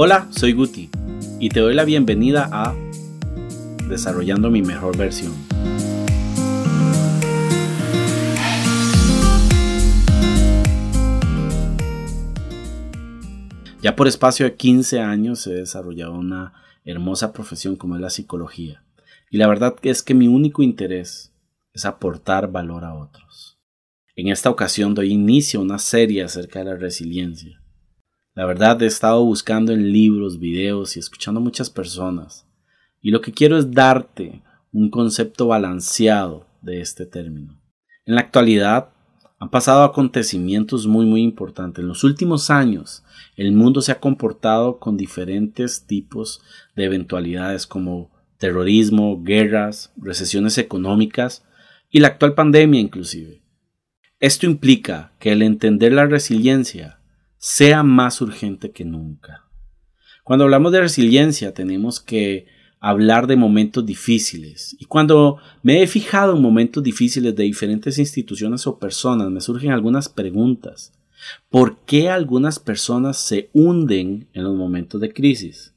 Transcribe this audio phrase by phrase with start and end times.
[0.00, 0.90] Hola, soy Guti
[1.40, 2.72] y te doy la bienvenida a
[3.88, 5.32] Desarrollando mi mejor versión.
[13.82, 16.52] Ya por espacio de 15 años he desarrollado una
[16.84, 18.84] hermosa profesión como es la psicología.
[19.30, 21.32] Y la verdad es que mi único interés
[21.72, 23.58] es aportar valor a otros.
[24.14, 27.60] En esta ocasión doy inicio a una serie acerca de la resiliencia
[28.38, 32.46] la verdad he estado buscando en libros, videos y escuchando a muchas personas.
[33.00, 37.60] Y lo que quiero es darte un concepto balanceado de este término.
[38.06, 38.90] En la actualidad
[39.40, 41.82] han pasado acontecimientos muy muy importantes.
[41.82, 43.02] En los últimos años
[43.36, 46.40] el mundo se ha comportado con diferentes tipos
[46.76, 51.44] de eventualidades como terrorismo, guerras, recesiones económicas
[51.90, 53.42] y la actual pandemia inclusive.
[54.20, 56.97] Esto implica que el entender la resiliencia
[57.38, 59.44] sea más urgente que nunca.
[60.24, 62.46] Cuando hablamos de resiliencia tenemos que
[62.80, 64.76] hablar de momentos difíciles.
[64.78, 69.72] Y cuando me he fijado en momentos difíciles de diferentes instituciones o personas, me surgen
[69.72, 70.92] algunas preguntas.
[71.50, 75.74] ¿Por qué algunas personas se hunden en los momentos de crisis?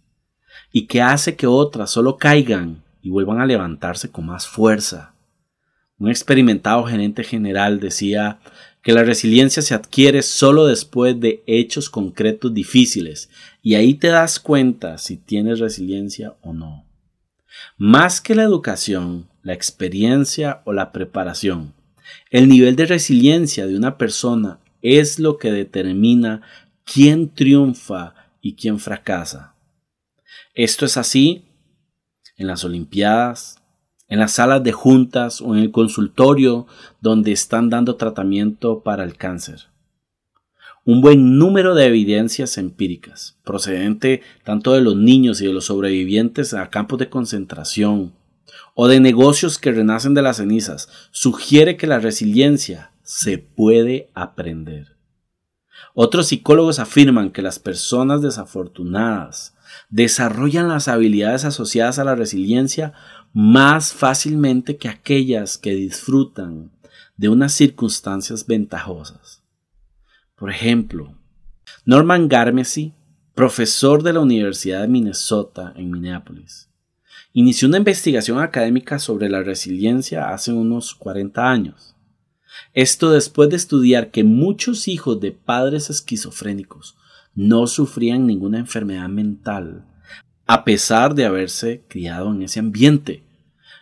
[0.72, 5.16] ¿Y qué hace que otras solo caigan y vuelvan a levantarse con más fuerza?
[5.98, 8.40] Un experimentado gerente general decía
[8.82, 13.30] que la resiliencia se adquiere solo después de hechos concretos difíciles
[13.62, 16.86] y ahí te das cuenta si tienes resiliencia o no.
[17.78, 21.74] Más que la educación, la experiencia o la preparación,
[22.30, 26.42] el nivel de resiliencia de una persona es lo que determina
[26.84, 29.56] quién triunfa y quién fracasa.
[30.56, 31.46] Esto es así
[32.38, 33.61] en las Olimpiadas,
[34.12, 36.68] en las salas de juntas o en el consultorio
[37.00, 39.70] donde están dando tratamiento para el cáncer.
[40.84, 46.54] Un buen número de evidencias empíricas, procedente tanto de los niños y de los sobrevivientes
[46.54, 48.14] a campos de concentración
[48.76, 54.98] o de negocios que renacen de las cenizas, sugiere que la resiliencia se puede aprender.
[55.94, 59.56] Otros psicólogos afirman que las personas desafortunadas
[59.90, 62.94] desarrollan las habilidades asociadas a la resiliencia
[63.34, 66.72] más fácilmente que aquellas que disfrutan
[67.18, 69.44] de unas circunstancias ventajosas.
[70.36, 71.16] Por ejemplo,
[71.86, 72.94] Norman Garmesy,
[73.36, 76.70] profesor de la Universidad de Minnesota en Minneapolis,
[77.34, 81.96] inició una investigación académica sobre la resiliencia hace unos 40 años.
[82.74, 86.98] Esto después de estudiar que muchos hijos de padres esquizofrénicos
[87.34, 89.86] no sufrían ninguna enfermedad mental
[90.48, 93.24] a pesar de haberse criado en ese ambiente.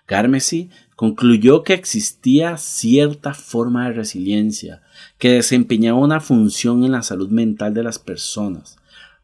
[0.07, 4.81] Garmesy concluyó que existía cierta forma de resiliencia
[5.17, 8.77] que desempeñaba una función en la salud mental de las personas,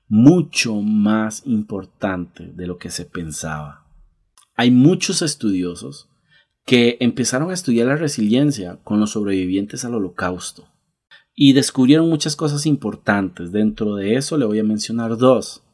[0.07, 3.85] mucho más importante de lo que se pensaba.
[4.56, 6.07] Hay muchos estudiosos
[6.66, 10.67] que empezaron a estudiar la resiliencia con los sobrevivientes al holocausto
[11.35, 13.52] y descubrieron muchas cosas importantes.
[13.52, 15.65] Dentro de eso le voy a mencionar dos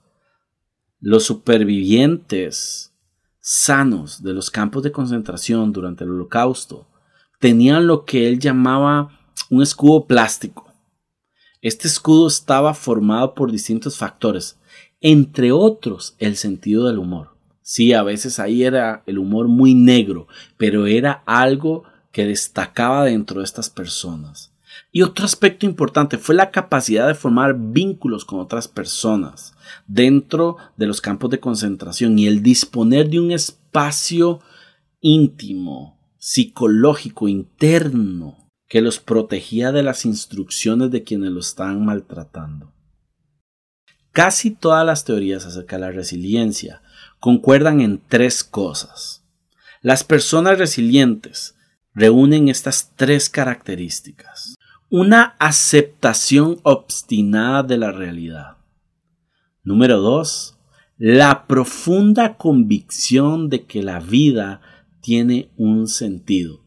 [1.02, 2.94] los supervivientes
[3.40, 6.88] sanos de los campos de concentración durante el holocausto
[7.40, 9.20] tenían lo que él llamaba
[9.50, 10.72] un escudo plástico.
[11.60, 14.60] Este escudo estaba formado por distintos factores,
[15.02, 17.36] entre otros el sentido del humor.
[17.64, 23.40] Sí, a veces ahí era el humor muy negro, pero era algo que destacaba dentro
[23.40, 24.51] de estas personas.
[24.94, 29.54] Y otro aspecto importante fue la capacidad de formar vínculos con otras personas
[29.88, 34.42] dentro de los campos de concentración y el disponer de un espacio
[35.00, 42.74] íntimo, psicológico, interno, que los protegía de las instrucciones de quienes lo estaban maltratando.
[44.12, 46.82] Casi todas las teorías acerca de la resiliencia
[47.22, 49.24] concuerdan en tres cosas.
[49.82, 51.56] Las personas resilientes
[51.94, 54.56] reúnen estas tres características
[54.94, 58.58] una aceptación obstinada de la realidad.
[59.64, 60.58] Número dos,
[60.98, 64.60] la profunda convicción de que la vida
[65.00, 66.66] tiene un sentido.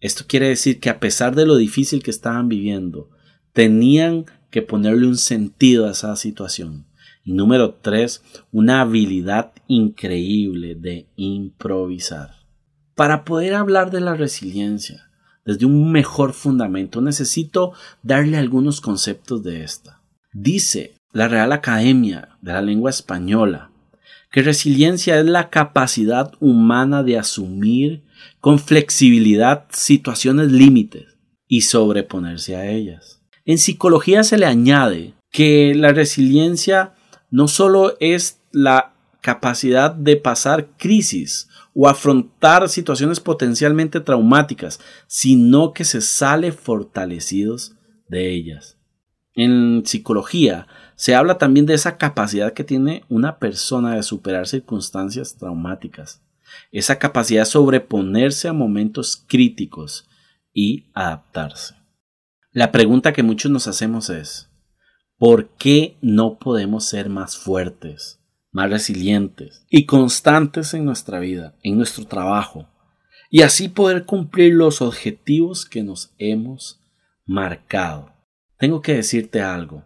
[0.00, 3.08] Esto quiere decir que a pesar de lo difícil que estaban viviendo,
[3.54, 6.86] tenían que ponerle un sentido a esa situación.
[7.24, 8.22] Y número tres,
[8.52, 12.32] una habilidad increíble de improvisar.
[12.94, 15.05] Para poder hablar de la resiliencia,
[15.46, 17.72] desde un mejor fundamento, necesito
[18.02, 20.02] darle algunos conceptos de esta.
[20.32, 23.70] Dice la Real Academia de la Lengua Española
[24.30, 28.02] que resiliencia es la capacidad humana de asumir
[28.40, 31.16] con flexibilidad situaciones límites
[31.48, 33.22] y sobreponerse a ellas.
[33.46, 36.92] En psicología se le añade que la resiliencia
[37.30, 41.48] no solo es la capacidad de pasar crisis
[41.78, 47.76] o afrontar situaciones potencialmente traumáticas, sino que se sale fortalecidos
[48.08, 48.78] de ellas.
[49.34, 55.36] En psicología se habla también de esa capacidad que tiene una persona de superar circunstancias
[55.36, 56.22] traumáticas,
[56.72, 60.08] esa capacidad de sobreponerse a momentos críticos
[60.54, 61.74] y adaptarse.
[62.52, 64.48] La pregunta que muchos nos hacemos es,
[65.18, 68.18] ¿por qué no podemos ser más fuertes,
[68.56, 72.66] más resilientes y constantes en nuestra vida, en nuestro trabajo,
[73.28, 76.80] y así poder cumplir los objetivos que nos hemos
[77.26, 78.14] marcado?
[78.56, 79.84] Tengo que decirte algo.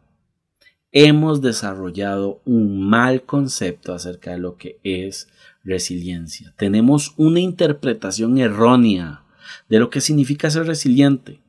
[0.92, 5.26] Hemos desarrollado un mal concepto acerca de lo que es
[5.64, 6.54] resiliencia.
[6.56, 9.24] Tenemos una interpretación errónea
[9.68, 11.40] de lo que significa ser resiliente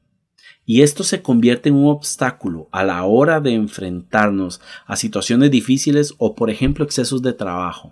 [0.72, 6.14] y esto se convierte en un obstáculo a la hora de enfrentarnos a situaciones difíciles
[6.18, 7.92] o por ejemplo excesos de trabajo.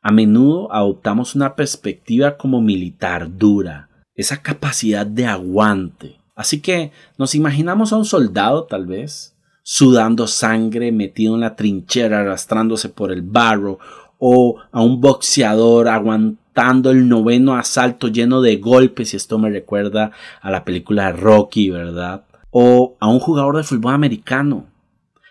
[0.00, 6.16] A menudo adoptamos una perspectiva como militar dura, esa capacidad de aguante.
[6.34, 12.20] Así que nos imaginamos a un soldado tal vez, sudando sangre, metido en la trinchera,
[12.20, 13.78] arrastrándose por el barro,
[14.16, 20.12] o a un boxeador aguantando el noveno asalto lleno de golpes, y esto me recuerda
[20.40, 22.24] a la película Rocky, ¿verdad?
[22.50, 24.66] O a un jugador de fútbol americano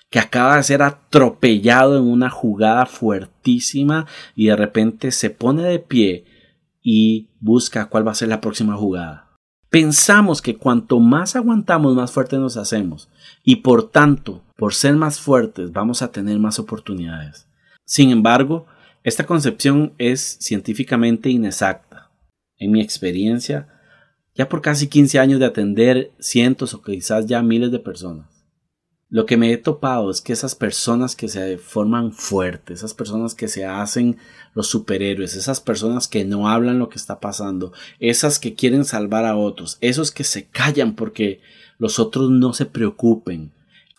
[0.10, 5.80] que acaba de ser atropellado en una jugada fuertísima y de repente se pone de
[5.80, 6.26] pie
[6.84, 9.30] y busca cuál va a ser la próxima jugada.
[9.70, 13.10] Pensamos que cuanto más aguantamos, más fuertes nos hacemos
[13.46, 17.48] y por tanto, por ser más fuertes, vamos a tener más oportunidades.
[17.86, 18.66] Sin embargo,
[19.03, 22.12] esta concepción es científicamente inexacta.
[22.57, 23.68] En mi experiencia,
[24.36, 28.45] ya por casi 15 años de atender cientos o quizás ya miles de personas,
[29.09, 33.36] lo que me he topado es que esas personas que se forman fuertes, esas personas
[33.36, 34.18] que se hacen
[34.53, 39.25] los superhéroes, esas personas que no hablan lo que está pasando, esas que quieren salvar
[39.25, 41.42] a otros, esos que se callan porque
[41.77, 43.51] los otros no se preocupen,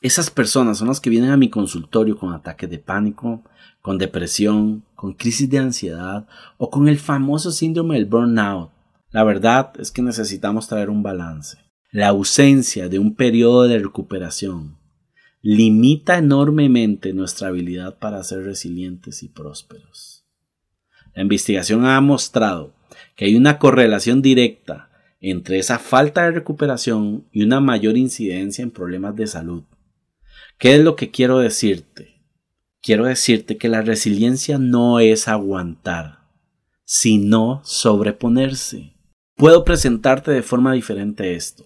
[0.03, 3.43] esas personas son las que vienen a mi consultorio con ataques de pánico,
[3.81, 6.27] con depresión, con crisis de ansiedad
[6.59, 8.71] o con el famoso síndrome del burnout.
[9.11, 11.59] La verdad es que necesitamos traer un balance.
[11.91, 14.79] La ausencia de un periodo de recuperación
[15.43, 20.25] limita enormemente nuestra habilidad para ser resilientes y prósperos.
[21.15, 22.75] La investigación ha mostrado
[23.17, 24.91] que hay una correlación directa
[25.21, 29.65] entre esa falta de recuperación y una mayor incidencia en problemas de salud.
[30.63, 32.13] ¿Qué es lo que quiero decirte?
[32.83, 36.29] quiero decirte que la resiliencia no es aguantar,
[36.85, 38.95] sino sobreponerse.
[39.37, 41.65] Puedo presentarte de forma diferente esto.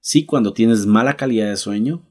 [0.00, 2.02] Sí, cuando tienes mala calidad de sueño,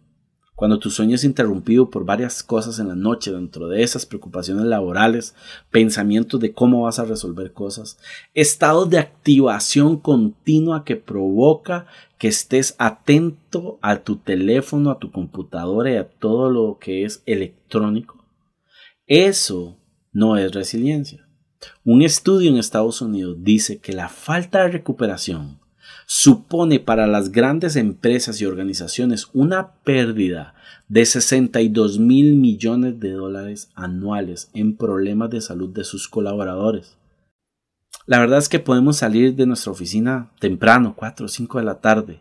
[0.56, 4.66] cuando tu sueño es interrumpido por varias cosas en la noche, dentro de esas preocupaciones
[4.66, 5.36] laborales,
[5.70, 8.00] pensamientos de cómo vas a resolver cosas,
[8.34, 11.88] estados de activación continua que provoca
[12.18, 17.22] que estés atento a tu teléfono, a tu computadora y a todo lo que es
[17.26, 18.24] electrónico.
[19.08, 19.78] Eso
[20.14, 21.28] no es resiliencia.
[21.84, 25.60] Un estudio en Estados Unidos dice que la falta de recuperación
[26.06, 30.56] supone para las grandes empresas y organizaciones una pérdida
[30.88, 36.98] de 62 mil millones de dólares anuales en problemas de salud de sus colaboradores.
[38.06, 41.82] La verdad es que podemos salir de nuestra oficina temprano, 4 o 5 de la
[41.82, 42.20] tarde,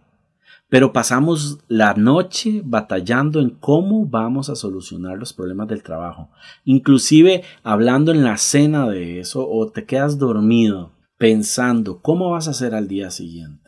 [0.70, 6.30] pero pasamos la noche batallando en cómo vamos a solucionar los problemas del trabajo,
[6.64, 12.52] inclusive hablando en la cena de eso o te quedas dormido pensando cómo vas a
[12.52, 13.63] hacer al día siguiente.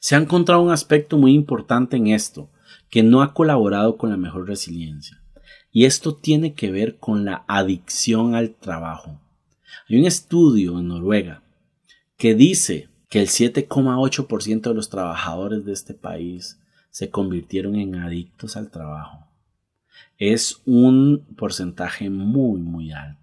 [0.00, 2.50] Se ha encontrado un aspecto muy importante en esto,
[2.88, 5.22] que no ha colaborado con la mejor resiliencia.
[5.70, 9.20] Y esto tiene que ver con la adicción al trabajo.
[9.88, 11.42] Hay un estudio en Noruega
[12.16, 16.58] que dice que el 7,8% de los trabajadores de este país
[16.90, 19.26] se convirtieron en adictos al trabajo.
[20.16, 23.19] Es un porcentaje muy, muy alto.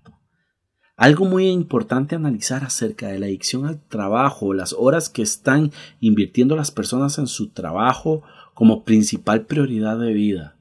[0.97, 6.55] Algo muy importante analizar acerca de la adicción al trabajo, las horas que están invirtiendo
[6.55, 8.23] las personas en su trabajo
[8.55, 10.55] como principal prioridad de vida,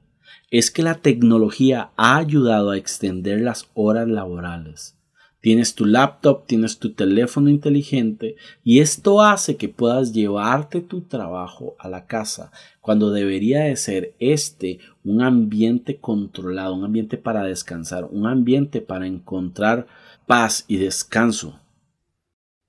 [0.51, 4.95] es que la tecnología ha ayudado a extender las horas laborales.
[5.39, 11.75] Tienes tu laptop, tienes tu teléfono inteligente y esto hace que puedas llevarte tu trabajo
[11.79, 12.51] a la casa
[12.81, 19.07] cuando debería de ser este un ambiente controlado, un ambiente para descansar, un ambiente para
[19.07, 19.87] encontrar
[20.27, 21.61] paz y descanso,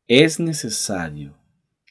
[0.07, 1.35] es necesario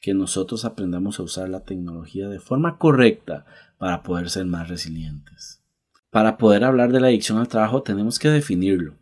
[0.00, 3.44] que nosotros aprendamos a usar la tecnología de forma correcta
[3.76, 5.62] para poder ser más resilientes.
[6.10, 8.94] Para poder hablar de la adicción al trabajo tenemos que definirlo.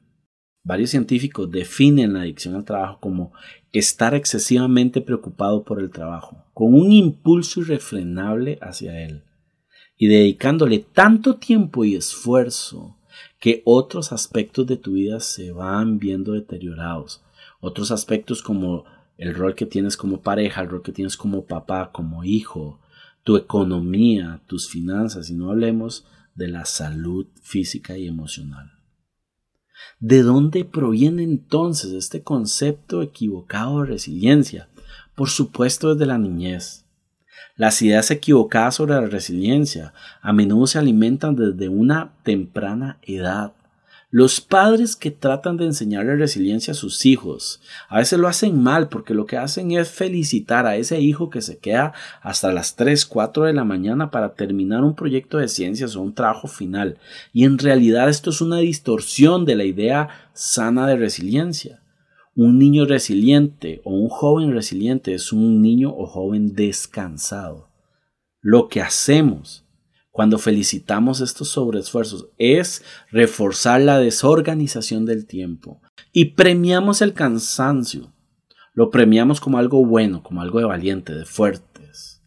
[0.65, 3.33] Varios científicos definen la adicción al trabajo como
[3.71, 9.23] estar excesivamente preocupado por el trabajo, con un impulso irrefrenable hacia él,
[9.97, 12.96] y dedicándole tanto tiempo y esfuerzo
[13.39, 17.23] que otros aspectos de tu vida se van viendo deteriorados.
[17.61, 18.85] Otros aspectos como
[19.19, 22.81] el rol que tienes como pareja, el rol que tienes como papá, como hijo,
[23.25, 28.73] tu economía, tus finanzas, y no hablemos de la salud física y emocional.
[30.01, 34.69] ¿De dónde proviene entonces este concepto equivocado de resiliencia?
[35.15, 36.86] Por supuesto desde la niñez.
[37.57, 43.53] Las ideas equivocadas sobre la resiliencia a menudo se alimentan desde una temprana edad.
[44.11, 48.89] Los padres que tratan de enseñarle resiliencia a sus hijos a veces lo hacen mal
[48.89, 53.07] porque lo que hacen es felicitar a ese hijo que se queda hasta las 3,
[53.07, 56.99] 4 de la mañana para terminar un proyecto de ciencias o un trabajo final.
[57.33, 61.81] Y en realidad esto es una distorsión de la idea sana de resiliencia.
[62.39, 67.71] Un niño resiliente o un joven resiliente es un niño o joven descansado.
[68.43, 69.65] Lo que hacemos
[70.11, 75.81] cuando felicitamos estos sobreesfuerzos es reforzar la desorganización del tiempo
[76.13, 78.13] y premiamos el cansancio.
[78.75, 82.23] Lo premiamos como algo bueno, como algo de valiente, de fuertes.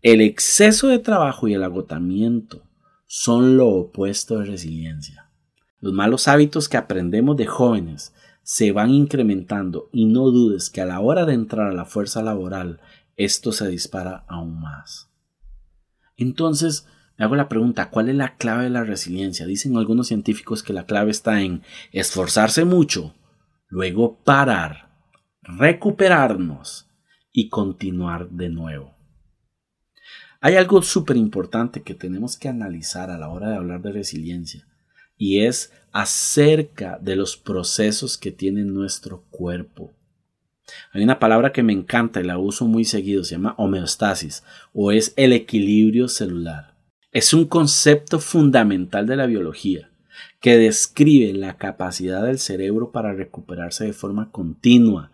[0.00, 2.64] El exceso de trabajo y el agotamiento
[3.06, 5.30] son lo opuesto de resiliencia.
[5.78, 8.12] Los malos hábitos que aprendemos de jóvenes
[8.42, 12.22] se van incrementando y no dudes que a la hora de entrar a la fuerza
[12.22, 12.80] laboral
[13.16, 15.10] esto se dispara aún más.
[16.16, 19.46] Entonces, me hago la pregunta, ¿cuál es la clave de la resiliencia?
[19.46, 23.14] Dicen algunos científicos que la clave está en esforzarse mucho,
[23.68, 24.90] luego parar,
[25.42, 26.88] recuperarnos
[27.32, 28.96] y continuar de nuevo.
[30.40, 34.66] Hay algo súper importante que tenemos que analizar a la hora de hablar de resiliencia
[35.16, 39.92] y es acerca de los procesos que tiene nuestro cuerpo.
[40.92, 44.92] Hay una palabra que me encanta y la uso muy seguido, se llama homeostasis o
[44.92, 46.74] es el equilibrio celular.
[47.10, 49.90] Es un concepto fundamental de la biología
[50.40, 55.10] que describe la capacidad del cerebro para recuperarse de forma continua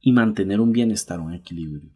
[0.00, 1.90] y mantener un bienestar, un equilibrio.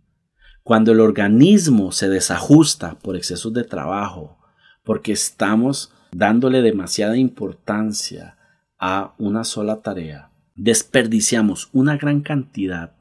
[0.62, 4.38] Cuando el organismo se desajusta por excesos de trabajo,
[4.82, 8.36] porque estamos dándole demasiada importancia
[8.78, 12.94] a una sola tarea, desperdiciamos una gran cantidad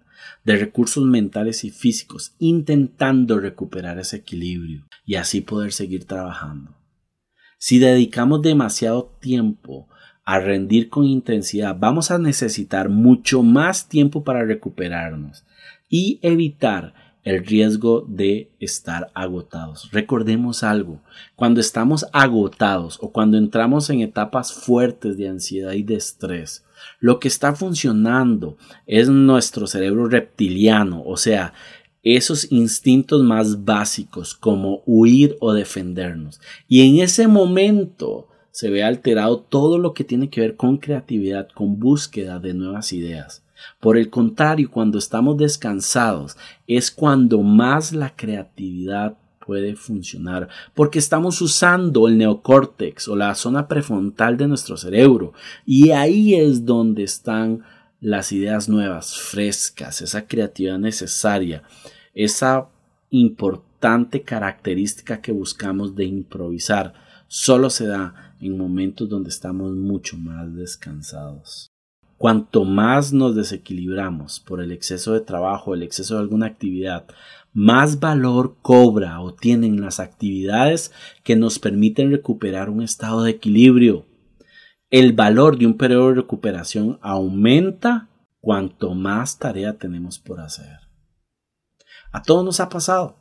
[0.44, 6.76] de recursos mentales y físicos intentando recuperar ese equilibrio y así poder seguir trabajando.
[7.60, 9.88] Si dedicamos demasiado tiempo
[10.26, 15.46] a rendir con intensidad, vamos a necesitar mucho más tiempo para recuperarnos
[15.88, 19.90] y evitar el riesgo de estar agotados.
[19.92, 21.00] Recordemos algo,
[21.36, 26.66] cuando estamos agotados o cuando entramos en etapas fuertes de ansiedad y de estrés,
[27.00, 31.54] lo que está funcionando es nuestro cerebro reptiliano, o sea,
[32.04, 36.42] esos instintos más básicos como huir o defendernos.
[36.68, 41.48] Y en ese momento se ve alterado todo lo que tiene que ver con creatividad,
[41.56, 43.44] con búsqueda de nuevas ideas.
[43.80, 51.42] Por el contrario, cuando estamos descansados es cuando más la creatividad puede funcionar porque estamos
[51.42, 55.34] usando el neocórtex o la zona prefrontal de nuestro cerebro
[55.66, 57.64] y ahí es donde están
[58.00, 61.64] las ideas nuevas, frescas, esa creatividad necesaria,
[62.14, 62.68] esa
[63.10, 66.94] importante característica que buscamos de improvisar,
[67.28, 71.73] solo se da en momentos donde estamos mucho más descansados.
[72.24, 77.06] Cuanto más nos desequilibramos por el exceso de trabajo, el exceso de alguna actividad,
[77.52, 80.94] más valor cobra o tienen las actividades
[81.26, 84.06] que nos permiten recuperar un estado de equilibrio.
[84.90, 88.08] El valor de un periodo de recuperación aumenta
[88.40, 90.80] cuanto más tarea tenemos por hacer.
[92.14, 93.18] A todos nos ha pasado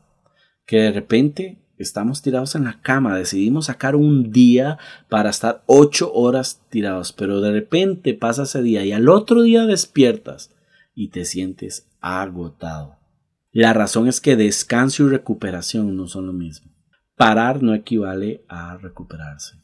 [0.64, 6.12] que de repente estamos tirados en la cama, decidimos sacar un día para estar ocho
[6.12, 10.54] horas tirados, pero de repente pasa ese día y al otro día despiertas
[10.94, 12.98] y te sientes agotado.
[13.50, 16.72] La razón es que descanso y recuperación no son lo mismo.
[17.16, 19.56] Parar no equivale a recuperarse.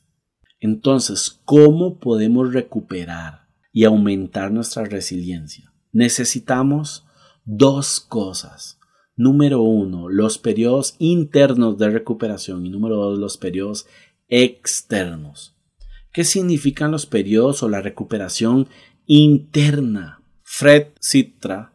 [0.60, 5.72] Entonces, ¿cómo podemos recuperar y aumentar nuestra resiliencia?
[5.92, 7.06] Necesitamos
[7.44, 8.77] dos cosas.
[9.18, 13.88] Número uno, los periodos internos de recuperación y número dos, los periodos
[14.28, 15.56] externos.
[16.12, 18.68] ¿Qué significan los periodos o la recuperación
[19.06, 20.22] interna?
[20.44, 21.72] Fred Citra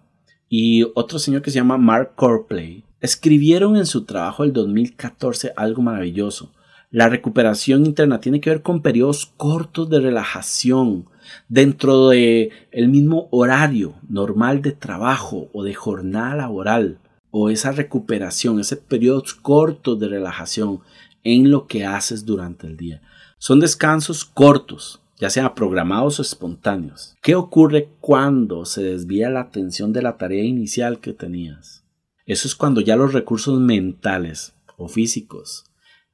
[0.47, 5.81] y otro señor que se llama Mark Corplay escribieron en su trabajo del 2014 algo
[5.81, 6.53] maravilloso,
[6.91, 11.09] La recuperación interna tiene que ver con periodos cortos de relajación
[11.49, 16.99] dentro de el mismo horario normal de trabajo o de jornada laboral
[17.35, 20.81] o esa recuperación, ese periodos cortos de relajación
[21.23, 23.01] en lo que haces durante el día.
[23.39, 27.15] Son descansos cortos, ya sean programados o espontáneos.
[27.23, 31.83] ¿Qué ocurre cuando se desvía la atención de la tarea inicial que tenías?
[32.27, 35.65] Eso es cuando ya los recursos mentales o físicos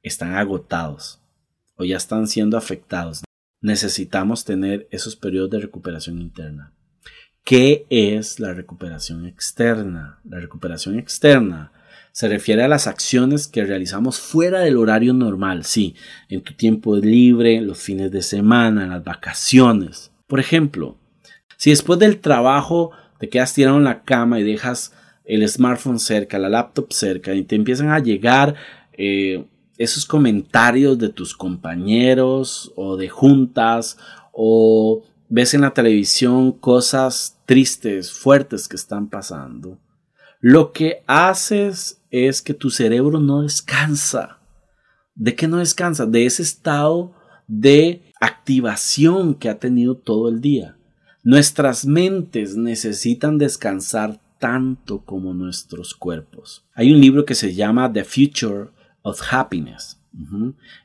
[0.02, 1.20] están agotados
[1.76, 3.24] o ya están siendo afectados.
[3.60, 6.72] Necesitamos tener esos periodos de recuperación interna.
[7.44, 10.20] ¿Qué es la recuperación externa?
[10.24, 11.72] La recuperación externa
[12.12, 15.94] se refiere a las acciones que realizamos fuera del horario normal, sí,
[16.28, 20.12] en tu tiempo libre, los fines de semana, las vacaciones.
[20.26, 20.96] Por ejemplo,
[21.56, 24.92] si después del trabajo te quedas tirado en la cama y dejas
[25.24, 28.54] el smartphone cerca, la laptop cerca y te empiezan a llegar
[28.92, 29.44] eh,
[29.78, 33.98] esos comentarios de tus compañeros o de juntas
[34.32, 39.78] o ves en la televisión cosas tristes, fuertes que están pasando,
[40.40, 44.38] lo que haces es que tu cerebro no descansa.
[45.14, 46.04] ¿De qué no descansa?
[46.04, 47.14] De ese estado
[47.46, 50.76] de activación que ha tenido todo el día.
[51.22, 56.64] Nuestras mentes necesitan descansar tanto como nuestros cuerpos.
[56.74, 58.70] Hay un libro que se llama The Future
[59.02, 59.99] of Happiness.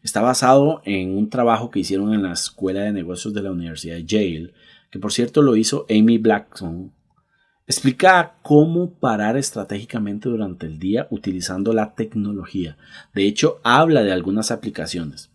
[0.03, 3.95] Está basado en un trabajo que hicieron en la Escuela de Negocios de la Universidad
[3.95, 4.53] de Yale,
[4.91, 6.93] que por cierto lo hizo Amy Blackson.
[7.67, 12.77] Explica cómo parar estratégicamente durante el día utilizando la tecnología.
[13.13, 15.31] De hecho, habla de algunas aplicaciones.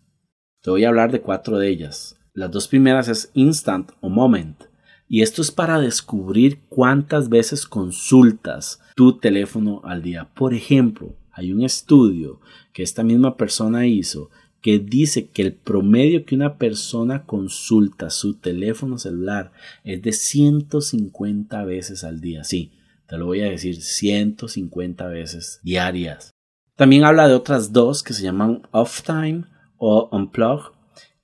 [0.61, 2.17] Te voy a hablar de cuatro de ellas.
[2.33, 4.63] Las dos primeras es Instant o Moment.
[5.09, 10.29] Y esto es para descubrir cuántas veces consultas tu teléfono al día.
[10.33, 12.39] Por ejemplo, hay un estudio
[12.73, 14.29] que esta misma persona hizo
[14.61, 19.51] que dice que el promedio que una persona consulta su teléfono celular
[19.83, 22.43] es de 150 veces al día.
[22.43, 22.71] Sí,
[23.07, 26.31] te lo voy a decir, 150 veces diarias.
[26.75, 29.45] También habla de otras dos que se llaman off time
[29.77, 30.73] o unplug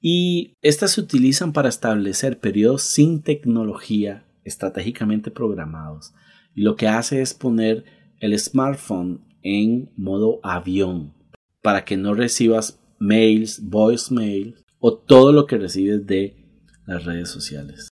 [0.02, 6.13] y estas se utilizan para establecer periodos sin tecnología estratégicamente programados.
[6.56, 7.86] Y lo que hace es poner
[8.20, 11.13] el smartphone en modo avión
[11.62, 16.36] para que no recibas mails, voicemail o todo lo que recibes de
[16.86, 17.89] las redes sociales.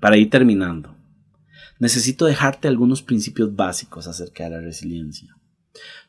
[0.00, 0.94] Para ir terminando,
[1.80, 5.36] necesito dejarte algunos principios básicos acerca de la resiliencia.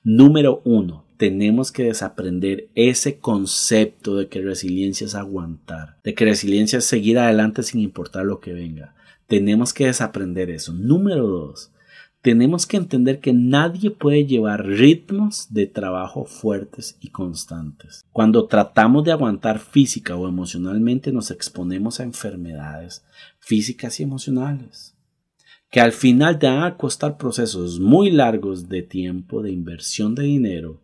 [0.04, 6.80] Número uno, tenemos que desaprender ese concepto de que resiliencia es aguantar, de que resiliencia
[6.80, 8.96] es seguir adelante sin importar lo que venga.
[9.28, 10.74] Tenemos que desaprender eso.
[10.74, 11.72] Número dos,
[12.22, 18.04] tenemos que entender que nadie puede llevar ritmos de trabajo fuertes y constantes.
[18.12, 23.06] Cuando tratamos de aguantar física o emocionalmente nos exponemos a enfermedades
[23.40, 24.96] físicas y emocionales,
[25.72, 30.24] que al final te van a costar procesos muy largos de tiempo, de inversión de
[30.24, 30.82] dinero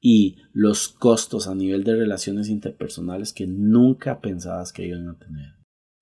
[0.00, 5.59] y los costos a nivel de relaciones interpersonales que nunca pensabas que iban a tener.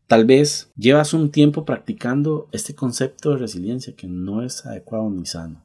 [0.09, 5.27] Tal vez llevas un tiempo practicando este concepto de resiliencia que no es adecuado ni
[5.27, 5.63] sano.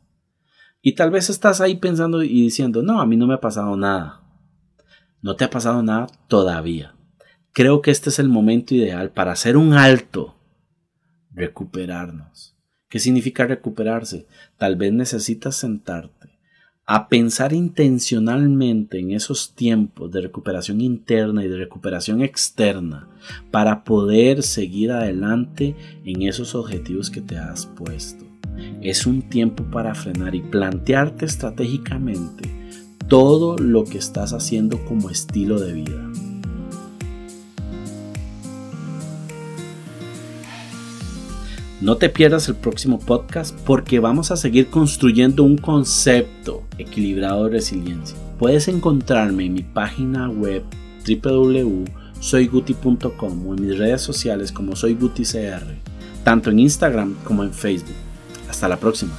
[0.82, 3.78] Y tal vez estás ahí pensando y diciendo, no, a mí no me ha pasado
[3.78, 4.22] nada.
[5.22, 6.94] No te ha pasado nada todavía.
[7.54, 10.36] Creo que este es el momento ideal para hacer un alto,
[11.32, 12.58] recuperarnos.
[12.90, 14.28] ¿Qué significa recuperarse?
[14.58, 16.33] Tal vez necesitas sentarte
[16.86, 23.08] a pensar intencionalmente en esos tiempos de recuperación interna y de recuperación externa
[23.52, 28.26] para poder seguir adelante en esos objetivos que te has puesto.
[28.82, 32.52] Es un tiempo para frenar y plantearte estratégicamente
[33.08, 36.33] todo lo que estás haciendo como estilo de vida.
[41.84, 47.50] No te pierdas el próximo podcast porque vamos a seguir construyendo un concepto equilibrado de
[47.50, 48.16] resiliencia.
[48.40, 50.64] Puedes encontrarme en mi página web
[51.06, 55.76] www.soyguti.com o en mis redes sociales como soyguticr,
[56.24, 57.98] tanto en Instagram como en Facebook.
[58.50, 59.12] Hasta la próxima.